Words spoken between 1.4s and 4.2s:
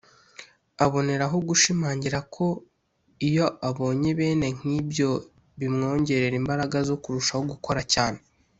gushimangira ko iyo abonye